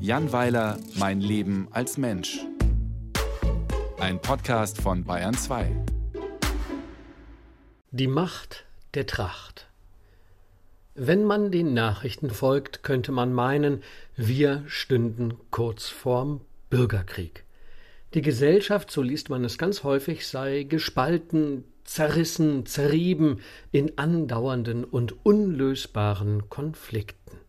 [0.00, 2.38] Jan Weiler, Mein Leben als Mensch.
[3.98, 5.70] Ein Podcast von Bayern 2.
[7.90, 8.64] Die Macht
[8.94, 9.68] der Tracht.
[10.94, 13.82] Wenn man den Nachrichten folgt, könnte man meinen,
[14.16, 16.40] wir stünden kurz vorm
[16.70, 17.44] Bürgerkrieg.
[18.14, 23.40] Die Gesellschaft, so liest man es ganz häufig, sei gespalten, zerrissen, zerrieben
[23.72, 27.47] in andauernden und unlösbaren Konflikten.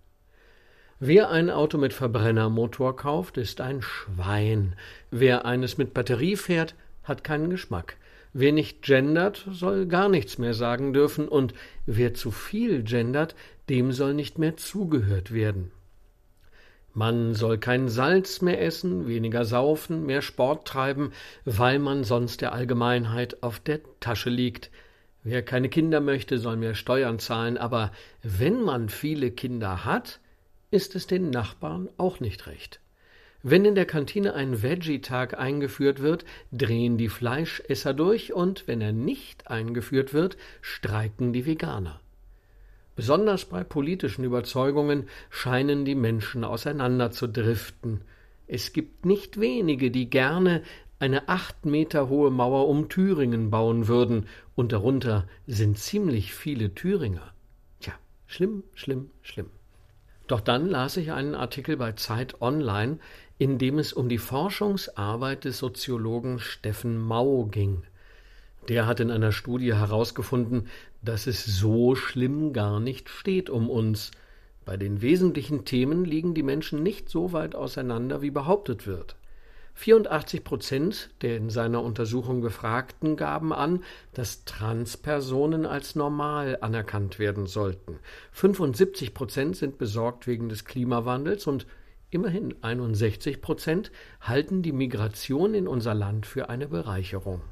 [1.01, 4.75] Wer ein Auto mit Verbrennermotor kauft, ist ein Schwein.
[5.11, 7.95] Wer eines mit Batterie fährt, hat keinen Geschmack.
[8.33, 11.53] Wer nicht gendert, soll gar nichts mehr sagen dürfen, und
[11.85, 13.33] wer zu viel gendert,
[13.69, 15.71] dem soll nicht mehr zugehört werden.
[16.93, 21.13] Man soll kein Salz mehr essen, weniger saufen, mehr Sport treiben,
[21.45, 24.69] weil man sonst der Allgemeinheit auf der Tasche liegt.
[25.23, 30.19] Wer keine Kinder möchte, soll mehr Steuern zahlen, aber wenn man viele Kinder hat,
[30.71, 32.79] ist es den Nachbarn auch nicht recht.
[33.41, 38.91] Wenn in der Kantine ein Veggie-Tag eingeführt wird, drehen die Fleischesser durch und wenn er
[38.91, 42.01] nicht eingeführt wird, streiken die Veganer.
[42.97, 48.01] Besonders bei politischen Überzeugungen scheinen die Menschen auseinanderzudriften.
[48.45, 50.63] Es gibt nicht wenige, die gerne
[50.99, 57.33] eine acht Meter hohe Mauer um Thüringen bauen würden, und darunter sind ziemlich viele Thüringer.
[57.79, 57.93] Tja,
[58.27, 59.49] schlimm, schlimm, schlimm.
[60.29, 62.99] Doch dann las ich einen Artikel bei Zeit Online,
[63.39, 67.81] in dem es um die Forschungsarbeit des Soziologen Steffen Mau ging.
[68.67, 70.67] Der hat in einer Studie herausgefunden,
[71.01, 74.11] dass es so schlimm gar nicht steht um uns.
[74.65, 79.15] Bei den wesentlichen Themen liegen die Menschen nicht so weit auseinander, wie behauptet wird.
[79.79, 87.47] 84 Prozent der in seiner Untersuchung Befragten gaben an, dass Transpersonen als normal anerkannt werden
[87.47, 87.97] sollten.
[88.33, 91.65] 75 Prozent sind besorgt wegen des Klimawandels und
[92.11, 97.43] Immerhin 61 Prozent halten die Migration in unser Land für eine Bereicherung.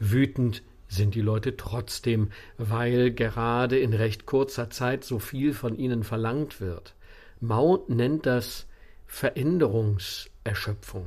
[0.00, 6.02] Wütend sind die Leute trotzdem, weil gerade in recht kurzer Zeit so viel von ihnen
[6.02, 6.96] verlangt wird.
[7.38, 8.66] Mao nennt das
[9.06, 11.06] Veränderungserschöpfung.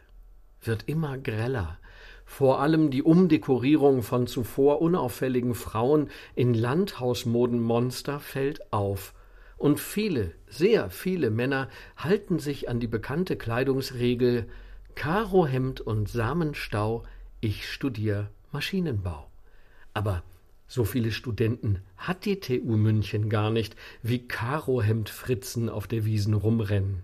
[0.62, 1.78] wird immer greller.
[2.26, 9.14] Vor allem die Umdekorierung von zuvor unauffälligen Frauen in Landhausmodenmonster fällt auf.
[9.58, 14.48] Und viele, sehr viele Männer halten sich an die bekannte Kleidungsregel
[14.96, 17.04] Karohemd und Samenstau,
[17.42, 19.30] ich studiere Maschinenbau.
[19.94, 20.24] Aber
[20.68, 27.04] so viele Studenten hat die TU München gar nicht, wie Karohemd-Fritzen auf der Wiesen rumrennen.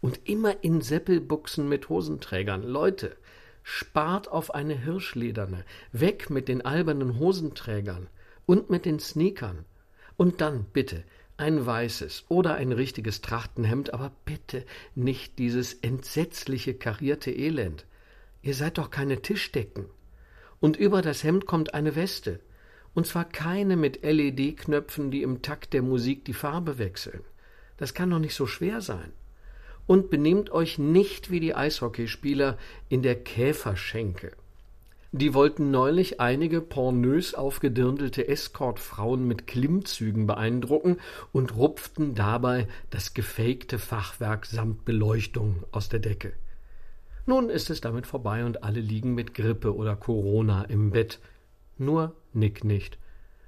[0.00, 2.62] Und immer in Seppelbuchsen mit Hosenträgern.
[2.62, 3.16] Leute,
[3.68, 8.06] spart auf eine Hirschlederne, weg mit den albernen Hosenträgern
[8.46, 9.64] und mit den Sneakern.
[10.16, 11.02] Und dann bitte
[11.36, 14.64] ein weißes oder ein richtiges Trachtenhemd, aber bitte
[14.94, 17.86] nicht dieses entsetzliche karierte Elend.
[18.40, 19.86] Ihr seid doch keine Tischdecken.
[20.60, 22.38] Und über das Hemd kommt eine Weste,
[22.94, 27.24] und zwar keine mit LED-Knöpfen, die im Takt der Musik die Farbe wechseln.
[27.78, 29.12] Das kann doch nicht so schwer sein.
[29.86, 34.32] Und benehmt euch nicht wie die Eishockeyspieler in der Käferschenke.
[35.12, 40.98] Die wollten neulich einige pornös aufgedirndelte Escortfrauen mit Klimmzügen beeindrucken
[41.32, 46.32] und rupften dabei das gefakte Fachwerk samt Beleuchtung aus der Decke.
[47.24, 51.18] Nun ist es damit vorbei und alle liegen mit Grippe oder Corona im Bett.
[51.78, 52.98] Nur Nick nicht.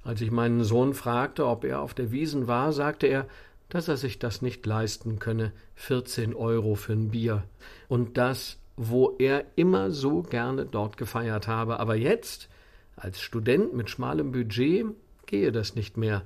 [0.03, 3.27] Als ich meinen Sohn fragte, ob er auf der Wiesen war, sagte er,
[3.69, 7.43] dass er sich das nicht leisten könne, 14 Euro für ein Bier.
[7.87, 11.79] Und das, wo er immer so gerne dort gefeiert habe.
[11.79, 12.49] Aber jetzt,
[12.95, 14.87] als Student mit schmalem Budget,
[15.25, 16.23] gehe das nicht mehr.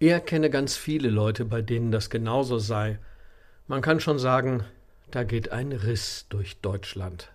[0.00, 2.98] Er kenne ganz viele Leute, bei denen das genauso sei.
[3.66, 4.64] Man kann schon sagen,
[5.10, 7.30] da geht ein Riss durch Deutschland.